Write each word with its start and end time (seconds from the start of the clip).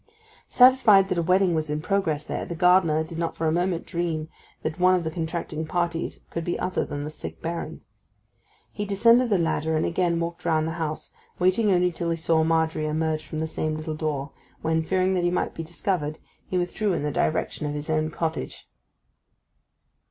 Satisfied 0.47 1.09
that 1.09 1.17
a 1.19 1.21
wedding 1.21 1.53
was 1.53 1.69
in 1.69 1.79
progress 1.79 2.23
there, 2.23 2.43
the 2.43 2.55
gardener 2.55 3.03
did 3.03 3.19
not 3.19 3.35
for 3.35 3.45
a 3.45 3.51
moment 3.51 3.85
dream 3.85 4.29
that 4.63 4.79
one 4.79 4.95
of 4.95 5.03
the 5.03 5.11
contracting 5.11 5.63
parties 5.67 6.21
could 6.31 6.43
be 6.43 6.57
other 6.57 6.83
than 6.83 7.03
the 7.03 7.11
sick 7.11 7.39
Baron. 7.39 7.81
He 8.71 8.83
descended 8.83 9.29
the 9.29 9.37
ladder 9.37 9.77
and 9.77 9.85
again 9.85 10.19
walked 10.19 10.43
round 10.43 10.67
the 10.67 10.71
house, 10.81 11.11
waiting 11.37 11.69
only 11.71 11.91
till 11.91 12.09
he 12.09 12.17
saw 12.17 12.43
Margery 12.43 12.87
emerge 12.87 13.23
from 13.23 13.41
the 13.41 13.45
same 13.45 13.77
little 13.77 13.93
door; 13.93 14.31
when, 14.63 14.81
fearing 14.81 15.13
that 15.13 15.23
he 15.23 15.29
might 15.29 15.53
be 15.53 15.61
discovered, 15.61 16.17
he 16.47 16.57
withdrew 16.57 16.93
in 16.93 17.03
the 17.03 17.11
direction 17.11 17.67
of 17.67 17.75
his 17.75 17.87
own 17.87 18.09
cottage. 18.09 18.67